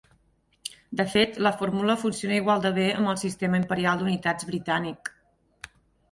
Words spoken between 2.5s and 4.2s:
de bé amb el sistema imperial